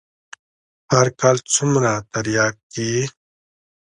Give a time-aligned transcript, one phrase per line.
[0.93, 3.03] هر کال څومره ترياک کيي.